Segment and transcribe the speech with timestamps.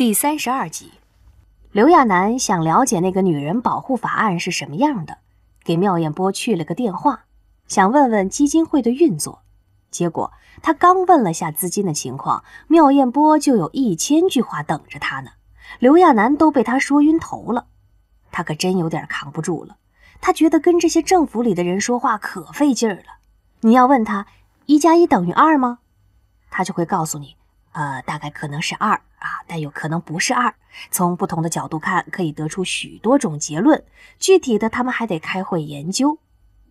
[0.00, 0.92] 第三十二集，
[1.72, 5.18] 刘亚楠想了解那个女人保护法案是什么样的，
[5.62, 7.24] 给妙艳波去了个电话，
[7.68, 9.42] 想问问基金会的运作。
[9.90, 10.32] 结果
[10.62, 15.32] 他刚问了下资金的情况，妙艳波就有一千句话等着他呢。
[15.78, 17.66] 刘亚楠都被他说晕头了，
[18.32, 19.76] 他可真有点扛不住了。
[20.22, 23.18] 他觉得跟这些政府里的人说话可费劲儿了。
[23.60, 24.26] 你要问他
[24.64, 25.80] 一加一等于二吗？
[26.48, 27.36] 他就会告诉你。
[27.72, 30.54] 呃，大概可能是二啊，但有可能不是二。
[30.90, 33.84] 从不同的角度看，可以得出许多种结论。
[34.18, 36.18] 具体的，他们还得开会研究，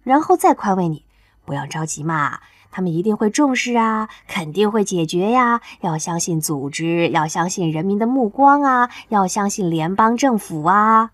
[0.03, 1.05] 然后再宽慰你，
[1.45, 2.39] 不要着急嘛，
[2.71, 5.61] 他们一定会重视啊，肯定会解决呀。
[5.81, 11.11] 要相信组织，要相信人民的目光啊，要相信联邦政府啊。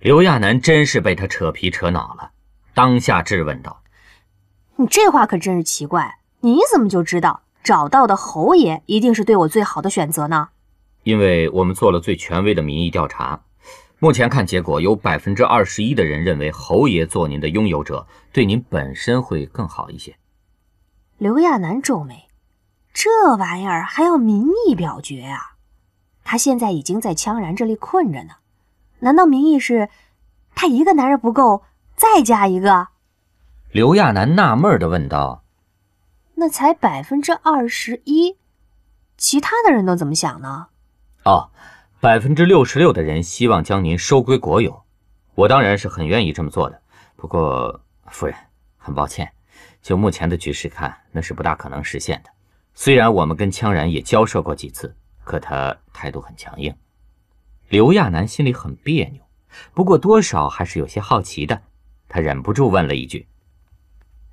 [0.00, 2.32] 刘亚楠真是被他扯皮扯恼了，
[2.74, 3.82] 当下质问道
[4.76, 10.48] ：“你这话可真是奇怪，你怎么就知道？”找到的侯爷一定是对我最好的选择呢，
[11.04, 13.42] 因为我们做了最权威的民意调查，
[13.98, 20.16] 目前看结果有百分之二十一的人认为侯爷做您的拥有者对您本身会更好一些。
[21.18, 22.28] 刘亚楠皱眉，
[22.92, 25.54] 这玩意儿还要民意表决啊？
[26.24, 28.34] 他现在已经在羌然这里困着呢，
[29.00, 29.88] 难道民意是
[30.54, 31.62] 他一个男人不够，
[31.94, 32.88] 再加一个？
[33.70, 35.41] 刘亚楠纳闷的问道。
[36.42, 38.36] 那才百分之二十一，
[39.16, 40.66] 其他的人都怎么想呢？
[41.22, 41.52] 哦，
[42.00, 44.82] 百分之六十六的人希望将您收归国有，
[45.36, 46.82] 我当然是很愿意这么做的。
[47.14, 48.34] 不过，夫人，
[48.76, 49.32] 很抱歉，
[49.80, 52.30] 就目前的局势看，那是不大可能实现的。
[52.74, 56.74] 虽然我们跟羌然也交涉过几次，可他态度很强硬。
[57.68, 59.22] 刘亚楠心里很别扭，
[59.74, 61.62] 不过多少还是有些好奇的，
[62.08, 63.28] 他忍不住问了一句：“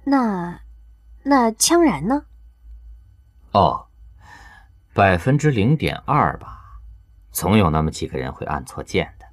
[0.06, 0.60] 那？”
[1.30, 2.24] 那羌然呢？
[3.52, 3.86] 哦，
[4.96, 6.60] 百分之零点二吧，
[7.32, 9.28] 总有那么几个人会按错键的。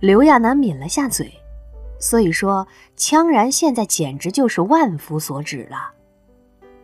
[0.00, 1.30] 刘亚楠抿了下嘴，
[2.00, 5.92] 所以说羌然现在简直就是万夫所指了。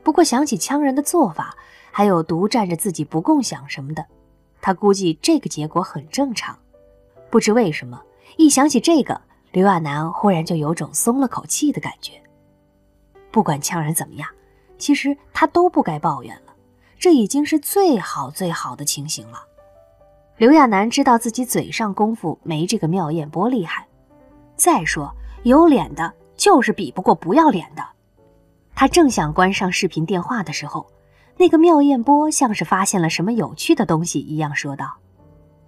[0.02, 1.56] 不过想起羌人的做法，
[1.90, 4.04] 还有独占着自己不共享什么的，
[4.60, 6.58] 他估计这个结果很正常。
[7.30, 8.02] 不知为什么，
[8.36, 9.18] 一想起这个，
[9.52, 12.20] 刘亚楠忽然就有种松了口气的感觉。
[13.34, 14.28] 不管羌人怎么样，
[14.78, 16.54] 其实他都不该抱怨了。
[16.96, 19.42] 这已经是最好最好的情形了。
[20.36, 23.88] 刘亚楠知道自己嘴上功夫没这个妙艳波厉害，
[24.54, 25.12] 再说
[25.42, 27.84] 有脸的就是比不过不要脸的。
[28.72, 30.86] 他正想关上视频电话的时候，
[31.36, 34.94] 那个妙艳波像是发现了什么有趣的东西一样说道：“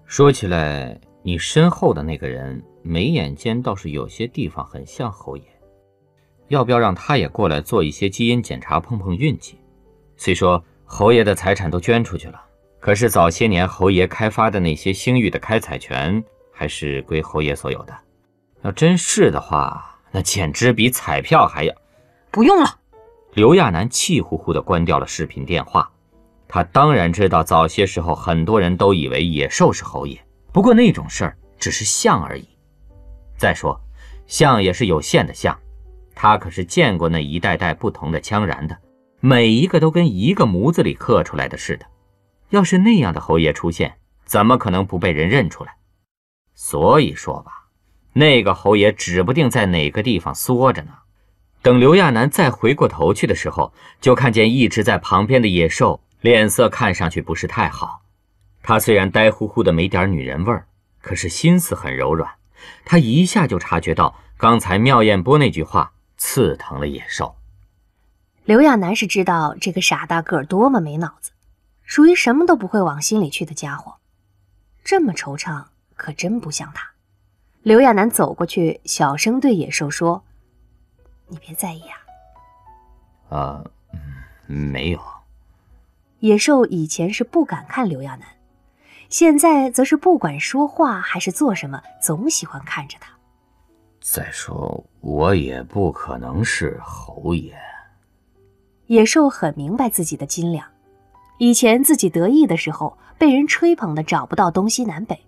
[0.06, 5.42] 说起来，你身后的那个人眉眼间倒是有些地方很像侯爷。”
[6.48, 9.58] 要不要让他也过来做一些基因检查，碰碰运气？
[10.16, 12.40] 虽说侯爷的财产都捐出去了，
[12.80, 17.94] 可是早些年侯爷开发的那些星域的开采权还是归侯爷所有的。
[18.62, 21.74] 要真是的话，那简直比彩票还要……
[22.30, 22.78] 不用了。
[23.34, 25.90] 刘亚楠气呼呼地关掉了视频电话。
[26.48, 30.18] 他当然知道，早些时候很多人都以为野兽是侯爷，
[30.52, 32.48] 不过那种事儿只是像而已。
[33.36, 33.78] 再说，
[34.26, 35.58] 像也是有限的像。
[36.16, 38.78] 他可是见过那一代代不同的羌然的，
[39.20, 41.84] 每一个都跟一个模子里刻出来的似的。
[42.48, 45.74] 要是那样的侯爷出现，怎么可能不被人认出来？
[46.54, 47.66] 所以说吧，
[48.14, 50.92] 那个侯爷指不定在哪个地方缩着呢。
[51.60, 58.00] 等刘亚楠再回过头去的时候，就看见一直在旁边的野兽脸色看上去不是太好。
[58.62, 60.66] 他虽然呆乎乎的没点女人味儿，
[61.02, 62.30] 可是心思很柔软。
[62.86, 65.92] 他一下就察觉到刚才妙艳波那句话。
[66.16, 67.36] 刺疼了野兽。
[68.44, 71.32] 刘亚楠是知道这个傻大个多么没脑子，
[71.82, 73.96] 属于什么都不会往心里去的家伙。
[74.84, 75.64] 这么惆怅，
[75.96, 76.90] 可真不像他。
[77.62, 80.22] 刘亚楠走过去，小声对野兽说
[81.26, 81.98] ：“你别在意啊。
[83.36, 83.64] ”“啊，
[84.46, 85.02] 没有。”
[86.20, 88.28] 野兽以前是不敢看刘亚楠，
[89.08, 93.15] 现在则是不管说话还是做什么，总喜欢看着他。
[94.08, 97.52] 再说，我也不可能是侯爷。
[98.86, 100.64] 野兽很明白自己的斤两，
[101.38, 105.18] 以前自己得意的时候，被人吹捧的找不到东西南北，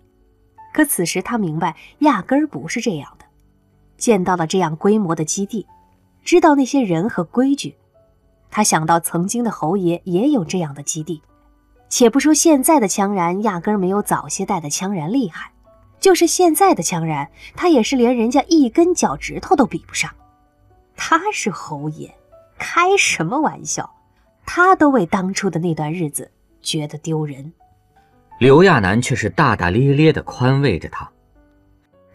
[0.73, 3.25] 可此时他明白，压根儿不是这样的。
[3.97, 5.67] 见到了这样规模的基地，
[6.23, 7.75] 知道那些人和规矩，
[8.49, 11.21] 他想到曾经的侯爷也有这样的基地。
[11.89, 15.51] 且不说现在的羌然压根儿没有早些代的羌然厉害。
[15.99, 20.09] 就是现在的羌然，他也是连人家一根脚趾头都比不上。
[20.95, 22.13] 他是侯爷，
[22.57, 23.89] 开什么玩笑？
[24.45, 26.29] 他都为当初的那段日子
[26.61, 27.51] 觉得丢人。
[28.39, 31.09] 刘亚楠却是大大咧咧地宽慰着他。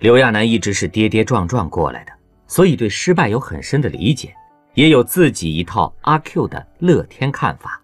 [0.01, 2.13] 刘亚楠一直是跌跌撞撞过来的，
[2.47, 4.35] 所以对失败有很深的理解，
[4.75, 7.81] 也有自己一套阿 Q 的乐天看法。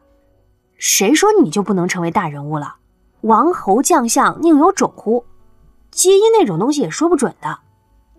[0.76, 2.76] 谁说你就不能成为大人物了？
[3.20, 5.24] 王侯将相宁有种乎？
[5.90, 7.58] 基因那种东西也说不准的。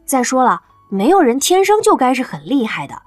[0.05, 3.01] 再说了，没有人天生就该是很厉害的，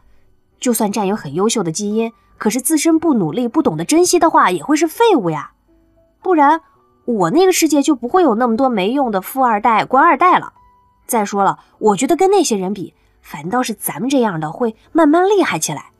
[0.59, 5.53] 就算占有很优秀的基因，可是自身不努力、不懂得珍惜的话，也会是废物呀。
[6.23, 6.63] 不然，
[7.05, 10.55] 我那个世界就不会有那么多没用的富二代、官二代了。
[11.07, 15.91] 再说了，我觉得跟那些人比，反倒是咱们这样的会慢慢厉害起来。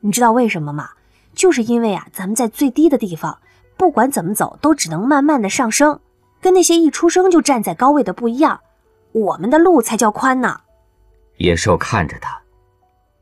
[0.00, 0.90] 你知道为什么吗？
[1.34, 3.38] 就是因为啊，咱们在最低的地方，
[3.76, 5.98] 不管怎么走，都只能慢慢的上升，
[6.44, 8.60] 跟那些一出生就站在高位的不一样。
[9.12, 10.60] 我们的路才叫宽呢。
[11.38, 12.38] 野兽看着他，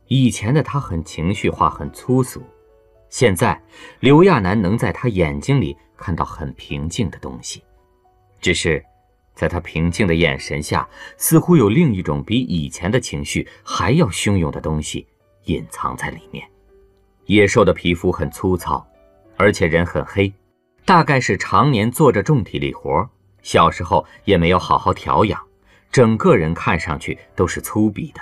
[0.09, 2.43] 以前的他很情绪化，很粗俗，
[3.11, 3.63] 现在
[4.01, 7.63] 刘亚楠能在他眼睛里看到很平静的东西，
[8.41, 8.85] 只是，
[9.37, 15.07] 在他平静的眼神下，似乎有另一种比以前的情绪还要汹涌的东西
[15.45, 16.45] 隐藏在里面。
[17.27, 18.85] 野兽的皮肤很粗糙，
[19.37, 20.33] 而且人很黑，
[20.85, 23.09] 大概是常年做着重体力活，
[23.43, 25.41] 小时候也没有好好调养，
[25.91, 28.21] 整个人看上去都是粗鄙的。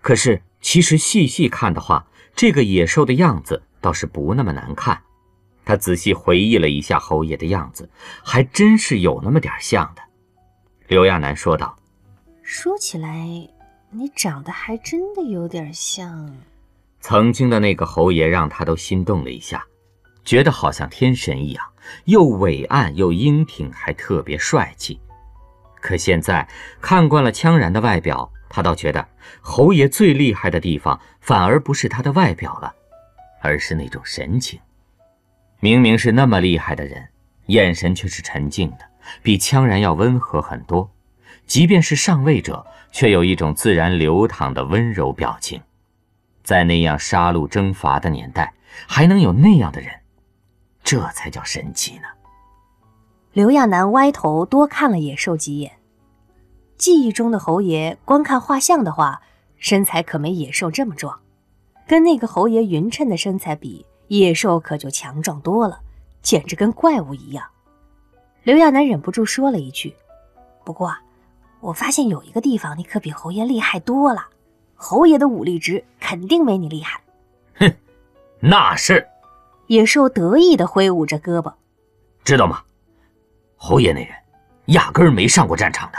[0.00, 5.00] 可是其实细细看的话，这个野兽的样子倒是不那么难看。
[5.64, 7.88] 他仔细回忆了一下侯爷的样子，
[8.22, 10.02] 还真是有那么点像的。
[10.86, 11.76] 刘亚楠说道
[12.44, 13.26] ：“说起来，
[13.90, 16.32] 你长得还真的有点像。”
[17.00, 19.66] 曾经的那个侯爷让他都心动了一下，
[20.24, 21.66] 觉得好像天神一样，
[22.04, 25.00] 又伟岸又英挺，还特别帅气。
[25.80, 26.48] 可现在
[26.80, 29.06] 看惯了羌然的外表，他倒觉得
[29.40, 32.74] 侯爷最厉害的地方，反而不是他的外表了，
[33.40, 34.58] 而是那种神情。
[35.60, 37.08] 明明是那么厉害的人，
[37.46, 38.78] 眼神却是沉静的，
[39.22, 40.90] 比羌然要温和很多。
[41.46, 45.60] 即便是上位者，却有一种自然流淌的温柔表情。
[46.42, 48.52] 在那样杀戮征伐的年代，
[48.88, 49.90] 还能有那样的人，
[50.86, 52.04] 这才叫神奇呢。
[53.32, 55.72] 刘亚楠歪头多看了野兽几眼。
[56.78, 59.20] 记忆中的侯爷，光看画像的话，
[59.56, 61.18] 身材可没野兽这么壮。
[61.88, 65.80] 跟那个侯爷匀称的身材比，野兽可就强壮多了，
[66.22, 67.44] 简直跟怪物一样。
[68.44, 69.96] 刘亚楠忍不住说了一句
[70.64, 70.94] ：“不过，
[71.58, 74.24] 我发现有一个地方，你可比侯爷厉害多了。”
[74.76, 77.00] 侯爷的武力值肯定没你厉害。
[77.56, 77.74] 哼，
[78.38, 79.04] 那是。
[79.66, 81.52] 野兽得意地挥舞着胳膊，
[82.24, 82.62] 知道吗？
[83.56, 84.10] 侯爷那人
[84.66, 85.98] 压根儿没上过战场的，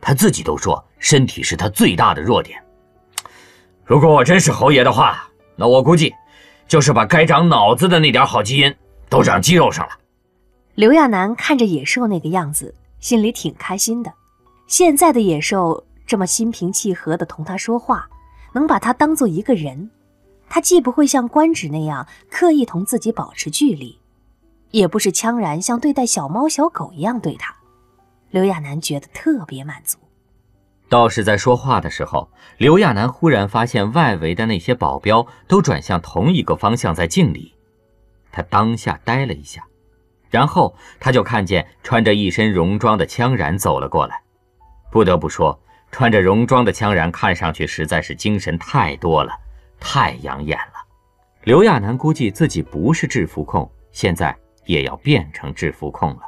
[0.00, 2.62] 他自己都说身体是他最大的弱点。
[3.84, 6.14] 如果我真是侯爷的话，那我估计
[6.66, 8.74] 就是把该长脑子的那点好基因
[9.08, 9.92] 都长肌肉上了。
[10.74, 14.12] 刘亚楠看着野兽那个样子，心里挺开心的。
[14.66, 15.84] 现在的野兽。
[16.06, 18.08] 这么心平气和地同他说话，
[18.52, 19.88] 能把他当做一个人，
[20.50, 23.98] 他既不会像官职那样刻意同自己保持距离，
[24.72, 27.54] 也不是羌然像对待小猫小狗一样对他。
[28.30, 29.96] 刘亚楠觉得特别满足。
[30.88, 37.54] 倒是在说话的时候，刘亚楠忽然发现外围的那些保镖都转向同一个方向在敬礼，
[38.32, 39.64] 他当下呆了一下，
[40.30, 44.20] 然后他就看见穿着一身戎装的羌然走了过来，
[44.90, 45.58] 不得不说。
[45.92, 49.32] 穿着戎装的羌然看上去实在是精神太多了，
[49.80, 50.74] 太养眼了。
[51.44, 56.20] 刘亚楠估计自己不是制服控，现在也要变成制服控了。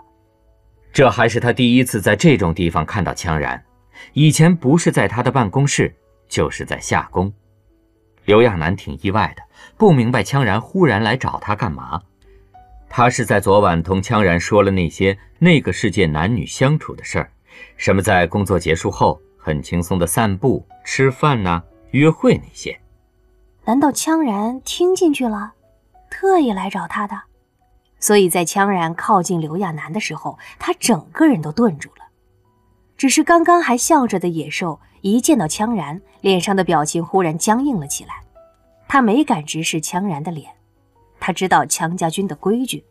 [0.93, 3.63] 这还是他第一次在这种地方看到羌然，
[4.15, 5.95] 以前不是在他的办公室，
[6.29, 7.33] 就是在夏宫。
[8.25, 9.43] 刘亚楠挺意外的，
[9.77, 12.01] 不明白羌然忽然来找他干嘛。
[12.89, 17.31] 他是在昨晚同羌然说了那些那个世界男女相处的事儿，
[17.77, 19.21] 什么在工作结束后。
[19.45, 22.79] 很轻松的散步、吃饭呐，约会那些。
[23.65, 25.53] 难道羌然听进去了，
[26.11, 27.21] 特意来找他的？
[28.01, 32.05] 所以在羌然靠近刘亚楠的时候，他整个人都顿住了。
[32.97, 38.15] 只是刚刚还笑着的野兽，一见到羌然，脸上的表情忽然僵硬了起来。
[38.89, 40.51] 他没敢直视羌然的脸，
[41.21, 42.85] 他知道羌家军的规矩，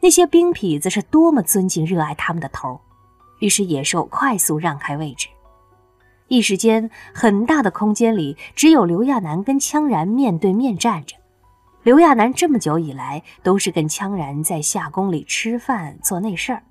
[0.00, 2.80] 那些兵痞子是多么尊敬、热爱他们的头。
[3.38, 5.28] 于是野兽快速让开位置。
[6.28, 11.16] 一时间，很大的空间里只有刘亚楠跟羌然面对面站着。
[11.82, 16.62] 刘亚楠这么久以来都是跟羌然在夏宫里吃饭做那事儿，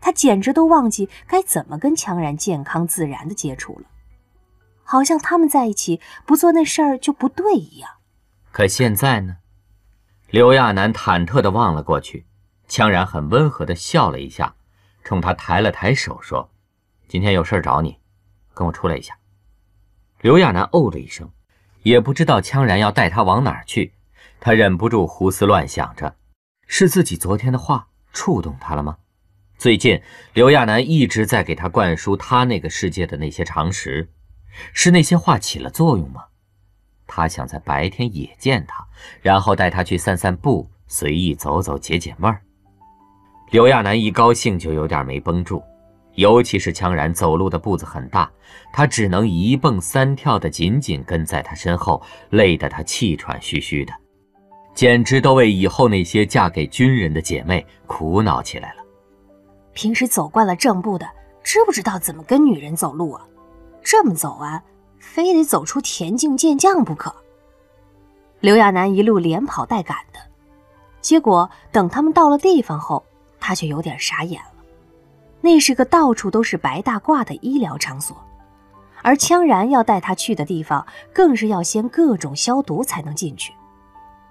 [0.00, 3.86] 他简直都忘记该怎么跟羌然健康自然的接触了，
[4.84, 7.88] 好像他们在一起不做那事儿就不对一样。
[8.50, 9.36] 可现在呢？
[10.28, 12.26] 刘亚楠忐忑地望了过去，
[12.68, 14.54] 羌然很温和地笑了一下，
[15.02, 16.50] 冲他抬了抬手，说
[17.08, 17.96] ：“今天有事找你，
[18.54, 19.16] 跟我出来一下。”
[20.22, 21.30] 刘亚楠哦了一声，
[21.82, 23.92] 也不知道羌然要带他往哪儿去，
[24.38, 26.14] 他忍不住胡思乱想着：
[26.66, 28.98] 是自己昨天的话触动他了吗？
[29.58, 30.00] 最近，
[30.32, 34.10] 刘亚楠一直在给他灌输他那个世界的那些常识，
[34.72, 36.24] 是那些话起了作用吗？
[37.06, 38.86] 他想在白天也见他，
[39.20, 42.42] 然后带他去散散步，随意走走，解解闷儿。
[43.50, 45.62] 刘亚楠一高兴就有点没绷住。
[46.14, 48.30] 尤其是羌然走路的步子很大，
[48.72, 53.92] 他只能一蹦三跳的紧紧跟在他身后，累得他气喘吁吁的，
[54.74, 58.82] 简直都为以后那些嫁给军人的姐妹苦恼起来了。
[59.72, 61.08] 平时走惯了正步的，
[61.42, 63.26] 知不知道怎么跟女人走路啊？
[63.82, 64.62] 这么走啊，
[64.98, 67.14] 非得走出田径健将不可。
[68.40, 70.20] 刘亚楠一路连跑带赶的，
[71.00, 73.02] 结果等他们到了地方后，
[73.40, 74.51] 他却有点傻眼了。
[75.42, 78.16] 那是个到处都是白大褂的医疗场所，
[79.02, 83.52] 而羌然要带他去的地方，更是要先各种消毒才能进去。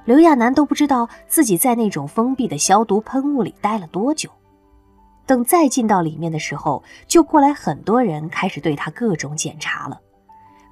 [0.06, 4.30] 刘亚楠都不知道自己在那种封闭的消毒喷雾里待了多久。
[5.28, 10.00] 等再进到里面的时候，就过来很多人开始对他各种检查了，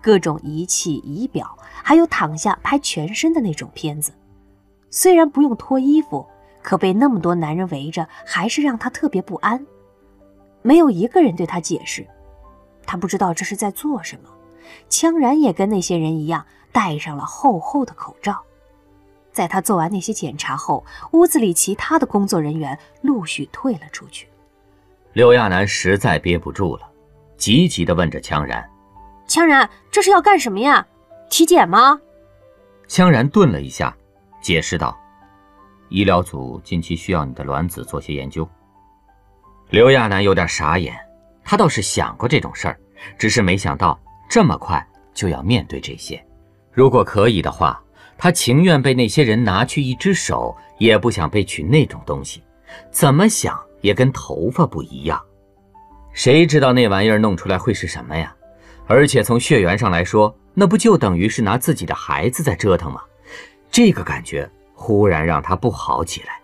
[0.01, 4.12] 各种仪器、仪表，还有躺下拍全身的那种片子。
[4.89, 6.25] 虽然不用脱衣服，
[6.63, 9.63] 可被那么多男人围着，还是让他特别不安。
[10.69, 12.05] 没有一个人对他解释，
[12.85, 14.29] 他不知道这是在做什么。
[14.88, 18.39] 羌然也跟那些人一样，戴上了厚厚的口罩。
[19.31, 24.27] 在他做完那些检查后，屋子里其他的工作人员陆续退了出去。
[25.13, 26.88] 刘亚楠实在憋不住了，
[27.35, 28.63] 急急地问着羌然
[29.27, 30.85] ：“羌然，这是要干什么呀？
[31.31, 31.99] 体检吗？”
[32.88, 33.97] 羌然顿了一下，
[34.39, 34.95] 解释道
[35.89, 38.47] ：“医疗组近期需要你的卵子做些研究。”
[39.69, 40.95] 刘亚楠有点傻眼，
[41.43, 42.79] 他倒是想过这种事儿，
[43.19, 44.83] 只是没想到这么快
[45.13, 46.19] 就要面对这些。
[46.71, 47.79] 如果可以的话，
[48.17, 52.41] 他情愿被那些人拿去一只手，也不想被取那种东西。
[52.89, 55.21] 怎么想也跟头发不一样。
[56.13, 58.35] 谁知道那玩意儿弄出来会是什么呀？
[58.88, 63.01] 而且从血缘上来说，那不就等于是拿自己的孩子在折腾吗？
[63.69, 66.39] 这个感觉忽然让他不好起来。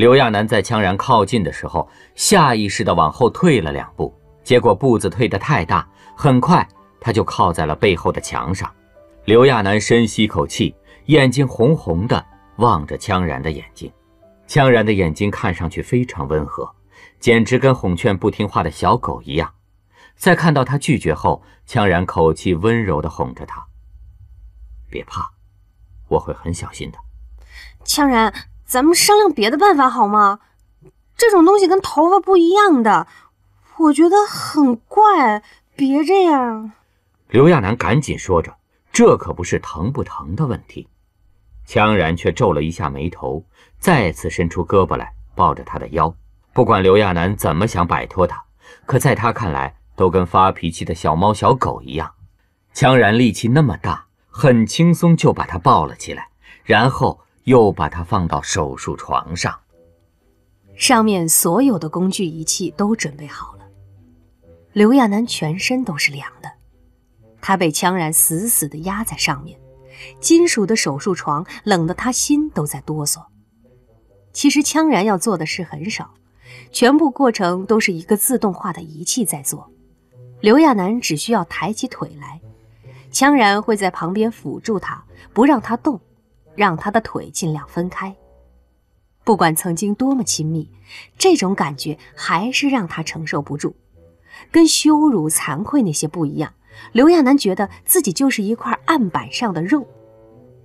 [0.00, 6.66] 刘亚楠在羌然靠近的时候，下意识地往后退了两步，结果步子退得太大，很快
[6.98, 8.72] 他就靠在了背后的墙上。
[9.26, 12.24] 刘亚楠深吸口气，眼睛红红的
[12.56, 13.92] 望着羌然的眼睛。
[14.48, 16.74] 羌然的眼睛看上去非常温和，
[17.18, 19.52] 简直跟哄劝不听话的小狗一样。
[20.16, 23.66] 在看到他拒绝后，羌然口气温柔地哄着他
[24.88, 25.30] ：“别怕，
[26.08, 26.96] 我会很小心的。”
[27.84, 28.32] 羌然。
[28.70, 30.38] 咱们商量别的办法好吗？
[31.16, 33.08] 这种东西跟头发不一样的，
[33.78, 35.42] 我觉得很怪。
[35.74, 36.70] 别这样。
[37.30, 38.54] 刘亚楠赶紧说着
[38.92, 40.86] ：“这可不是疼不疼的问题。”
[41.66, 43.44] 羌然却皱了一下眉头，
[43.80, 46.14] 再次伸出胳膊来抱着他的腰。
[46.52, 48.44] 不管刘亚楠怎么想摆脱他，
[48.86, 52.12] 可在他看来都跟发脾气的小猫小狗一样。
[52.72, 56.28] 羌然力气那么大，很轻松就把他抱了起来，
[56.62, 57.22] 然后。
[57.50, 59.58] 又把他放到手术床上，
[60.76, 63.64] 上面所有的工具仪器都准备好了。
[64.72, 66.48] 刘亚楠全身都是凉的，
[67.40, 69.58] 他被羌然死死地压在上面，
[70.20, 73.20] 金属的手术床冷得他心都在哆嗦。
[74.32, 76.14] 其实羌然要做的事很少，
[76.70, 79.68] 全部过程都是一个自动化的仪器在做。
[80.40, 82.40] 刘亚楠只需要抬起腿来，
[83.10, 85.02] 羌然会在旁边辅助他，
[85.32, 86.00] 不让他动。
[86.54, 88.14] 让他的腿尽量分开。
[89.22, 90.70] 不管曾经多么亲密，
[91.18, 93.76] 这种感觉还是让他承受不住。
[94.50, 96.54] 跟羞辱、惭愧那些不一样，
[96.92, 99.86] 刘亚楠觉得自己就是一块案板上的肉。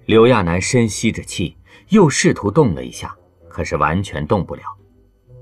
[0.05, 1.57] 刘亚楠深吸着气，
[1.89, 3.13] 又试图动了一下，
[3.49, 4.61] 可是完全动不了。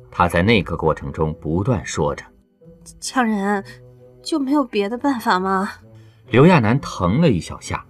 [0.10, 2.26] 他在那个过程中不断说着
[3.00, 3.64] ：“强人，
[4.24, 5.70] 就没有别的办法吗？”
[6.30, 7.86] 刘亚楠疼了一小下，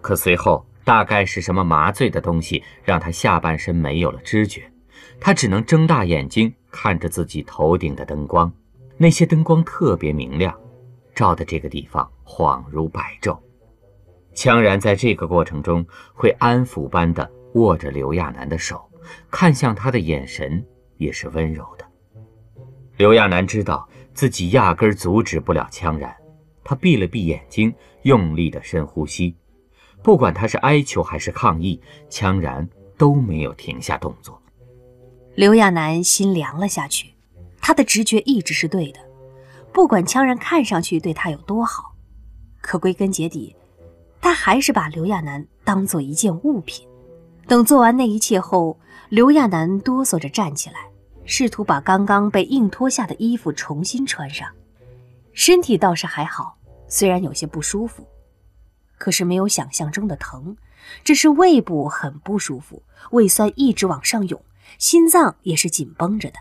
[0.00, 0.64] 可随后。
[0.84, 4.70] 大概是什么麻醉的东西，让他下半身没有了知觉，
[5.18, 8.52] 他只能睁大眼睛看着自己头顶的灯光，
[8.98, 10.54] 那些灯光特别明亮，
[11.14, 13.38] 照的这个地方恍如白昼。
[14.34, 18.90] 羌然在这个过程中会安抚般的握着刘亚楠的手，
[19.30, 20.64] 看向他的眼神
[20.98, 21.86] 也是温柔的。
[22.96, 26.14] 刘亚楠知道自己压根阻止不了羌然，
[26.62, 27.72] 他闭了闭眼睛，
[28.02, 29.36] 用力的深呼吸。
[30.04, 31.80] 不管他是哀求还是抗议，
[32.10, 32.68] 羌然
[32.98, 34.38] 都没有停下动作。
[35.34, 37.14] 刘亚楠心凉了下去，
[37.58, 39.00] 他的直觉一直是对的，
[39.72, 41.94] 不管羌然看上去对他有多好，
[42.60, 43.56] 可归根结底，
[44.20, 46.86] 他还是把刘亚楠当做一件物品。
[47.46, 50.86] 等做完那一切后，刘亚楠哆嗦着站起来，
[51.24, 54.46] 试图把刚刚被硬脱下的衣服重新穿上，
[55.32, 56.58] 身体倒是还好，
[56.88, 58.06] 虽然有些不舒服，
[58.98, 60.56] 可是没有想象中的疼，
[61.02, 64.42] 只是胃部很不舒服，胃酸一直往上涌，
[64.78, 66.38] 心脏也是紧绷着的。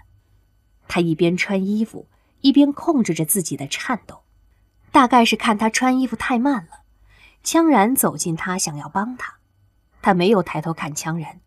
[0.87, 2.07] 他一边穿衣服，
[2.41, 4.21] 一边控制着自己的颤抖。
[4.91, 6.81] 大概是看他穿衣服太慢了，
[7.43, 9.37] 羌然走近他，想要帮他。
[10.01, 11.39] 他没有抬头看羌然，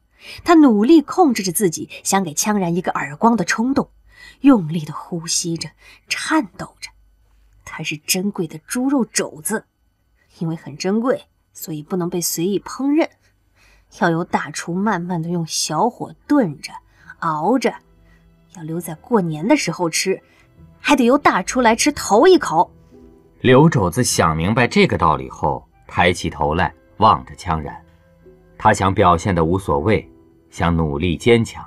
[0.42, 3.90] 他努力控制着自己想给羌然一个耳光的冲动，
[4.40, 5.70] 用力的呼吸着，
[6.08, 6.90] 颤抖着。
[7.64, 9.66] 它是珍贵的猪肉肘子，
[10.38, 13.08] 因为很珍贵，所以不能被随意烹饪，
[14.00, 16.72] 要由大厨慢慢的用小火炖着、
[17.20, 17.72] 熬着。
[18.56, 20.20] 要留在过年的时候吃，
[20.80, 22.70] 还得由大厨来吃头一口。
[23.40, 27.76] 刘肘子想明白这个道理后，抬起头来望着羌然，
[28.56, 30.10] 他想表现的无所谓，
[30.50, 31.64] 想努力坚强。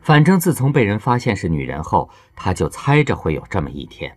[0.00, 4.10] 反正自从被人发现是女人后，他就猜着会有这么一天。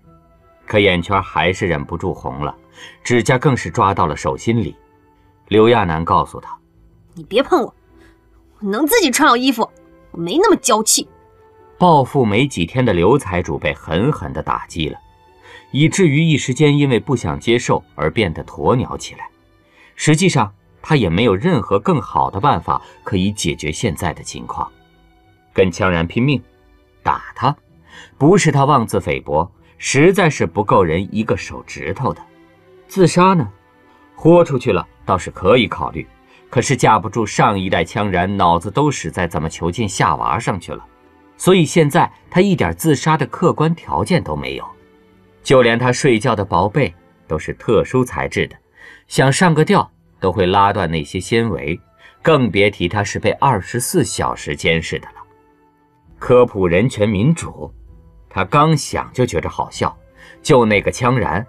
[0.65, 2.55] 可眼圈还是忍不住红了，
[3.03, 4.75] 指甲更是抓到了手心里。
[5.48, 6.57] 刘亚楠告诉他
[7.15, 7.74] ：“你别碰我，
[8.59, 9.69] 我能自己穿好衣服，
[10.12, 11.07] 我没那么娇气。”
[11.79, 15.00] 暴富没几天的刘财主被狠狠地打击了，
[15.71, 19.29] 以至于一时间因为不想接受而变得鸵鸟起来。
[19.95, 24.69] 实际上，他也没有任何更好的办法可以解决现在的情况。
[25.53, 26.41] 跟羌然拼命，
[27.01, 27.55] 打他，
[28.17, 32.21] 不是他妄自菲薄，实在是不够人一个手指头的。
[32.89, 33.48] 自杀呢，
[34.15, 36.05] 豁出去了倒是可以考虑，
[36.50, 40.84] 可是架不住上一代羌然脑子都使在怎么囚禁夏娃上去了。
[41.38, 44.67] 所以现在他一点自杀的客观条件都没有，
[45.43, 46.93] 就连他睡觉的薄被
[47.27, 48.55] 都是特殊材质的，
[49.07, 51.79] 想上个吊都会拉断那些纤维，
[52.24, 55.13] 更别提他是被二十四小时监视的了。
[56.18, 57.72] 科普人权民主，
[58.29, 59.96] 他刚想就觉着好笑，
[60.42, 61.46] 就那个羌然，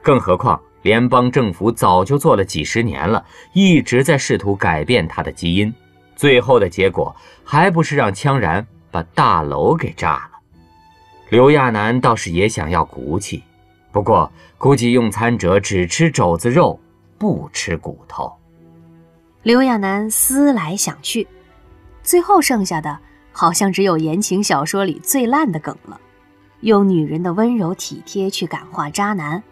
[0.00, 5.74] 更何况联邦政府早就做了几十年了，一直在试图改变他的基因，
[6.14, 8.64] 最后的结果还不是让羌然。
[8.88, 10.38] 把大楼给炸了，
[11.28, 13.42] 刘亚楠倒是也想要骨气，
[13.90, 16.78] 不过估计用餐者只吃肘子肉，
[17.18, 18.32] 不吃骨头。
[19.42, 21.26] 刘亚楠思来想去，
[22.02, 22.96] 最后剩下的
[23.32, 26.00] 好像只有言情小说里最烂的梗了：
[26.60, 29.42] 用女人的温柔体贴去感化渣男，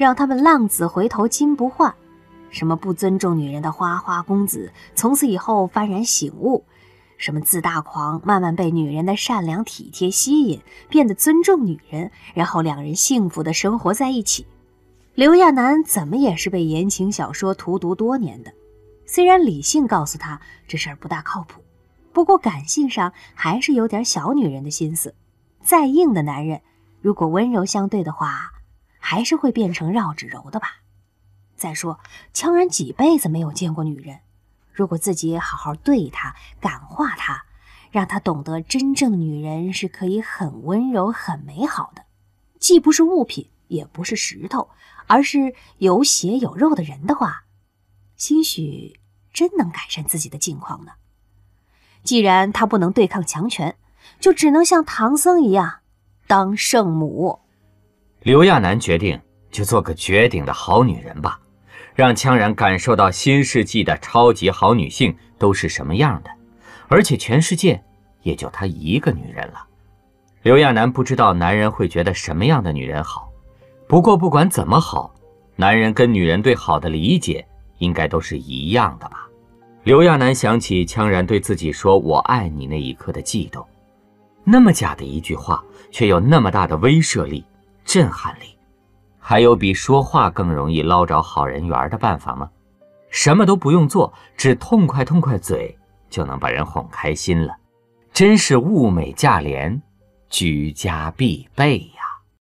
[0.00, 1.92] 让他们浪子回头金不换；
[2.48, 6.64] 什么不尊重女人的花花公子，从此以后幡然醒悟。
[7.18, 14.46] 什么自大狂，慢慢被女人的善良体贴吸引，变得尊重女人，然后两人幸福的生活在一起。
[15.14, 18.50] 刘亚楠怎么也是被言情小说荼毒多年的，
[19.04, 21.60] 虽然理性告诉他这事儿不大靠谱，
[22.14, 25.14] 不过感性上还是有点小女人的心思。
[25.62, 26.62] 再硬的男人，
[27.02, 28.50] 如果温柔相对的话，
[29.00, 30.82] 还是会变成绕指柔的吧。
[31.56, 31.98] 再说，
[32.32, 34.20] 羌然几辈子没有见过女人。
[34.72, 37.44] 如果自己好好对她、感化她，
[37.90, 42.04] 让她懂得真正的女人是可以很温柔、很美好的，
[42.58, 44.70] 既不是物品，也不是石头，
[45.06, 47.44] 而是有血有肉的人的话，
[48.16, 49.00] 兴许
[49.32, 50.92] 真能改善自己的境况呢。
[52.02, 53.76] 既然她不能对抗强权，
[54.18, 55.80] 就只能像唐僧一样
[56.26, 57.40] 当圣母。
[58.22, 59.18] 刘亚楠决定，
[59.50, 61.40] 就做个绝顶的好女人吧。
[61.94, 66.30] 让羌然感受到新世纪的超级好女性都是什么样的，
[66.88, 67.82] 而且全世界
[68.22, 69.64] 也就她一个女人了。
[70.42, 73.30] 刘亚楠不知道男人会觉得什么样的女人好，
[73.88, 75.14] 不过不管怎么好，
[75.56, 77.46] 男人跟女人对好的理解
[77.78, 79.26] 应该都是一样的吧。
[79.84, 83.66] 刘亚楠想起羌然对自己说“我爱你”那一刻的悸动，
[84.44, 87.44] 那么假的一句话，却有那么大的威慑力、
[87.84, 88.56] 震撼力。
[89.18, 92.50] 还有比说话更容易捞着好人缘的办法吗？
[93.10, 95.76] 什么都不用做，只痛快痛快嘴
[96.08, 97.56] 就能把人哄开心了，
[98.12, 99.82] 真是物美价廉，
[100.28, 101.99] 居家必备呀。